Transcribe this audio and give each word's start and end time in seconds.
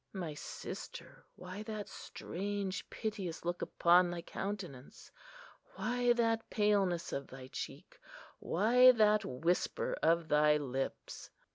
My 0.13 0.33
sister,—why 0.33 1.61
that 1.61 1.87
strange, 1.87 2.89
piteous 2.89 3.45
look 3.45 3.61
upon 3.61 4.09
thy 4.09 4.23
countenance?—why 4.23 6.13
that 6.13 6.49
paleness 6.49 7.13
of 7.13 7.27
thy 7.27 7.49
cheek?—why 7.49 8.93
that 8.93 9.23
whisper 9.23 9.93
of 10.01 10.27
thy 10.27 10.57
lips? 10.57 11.29